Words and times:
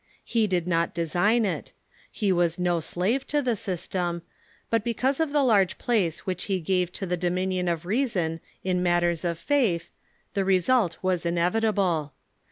He 0.23 0.47
did 0.47 0.65
not 0.67 0.95
design 0.95 1.45
it. 1.45 1.73
He 2.11 2.31
was 2.31 2.57
no 2.57 2.79
slave 2.79 3.27
to 3.27 3.39
the 3.39 3.55
system, 3.55 4.23
but, 4.71 4.83
because 4.83 5.19
of 5.19 5.31
the 5.31 5.43
large 5.43 5.77
place 5.77 6.25
which 6.25 6.45
he 6.45 6.59
gave 6.59 6.91
to 6.93 7.05
the 7.05 7.15
dominion 7.17 7.67
of 7.67 7.85
reason 7.85 8.39
in 8.63 8.81
matters 8.81 9.23
of 9.23 9.37
faith, 9.37 9.91
the 10.33 10.43
result 10.43 10.97
was 11.03 11.23
inevitable. 11.23 12.13